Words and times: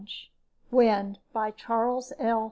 net 0.01 0.09
WIND 0.71 1.19
By 1.31 1.51
CHARLES 1.51 2.11
L. 2.17 2.39